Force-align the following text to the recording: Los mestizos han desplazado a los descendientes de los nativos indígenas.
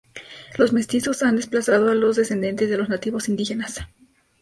Los 0.57 0.73
mestizos 0.73 1.21
han 1.21 1.35
desplazado 1.35 1.91
a 1.91 1.93
los 1.93 2.15
descendientes 2.15 2.71
de 2.71 2.77
los 2.79 2.89
nativos 2.89 3.29
indígenas. 3.29 3.81